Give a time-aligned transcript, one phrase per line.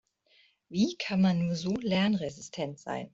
[0.67, 3.09] Wie kann man nur so lernresistent sein?